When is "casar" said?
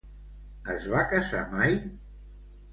1.13-1.45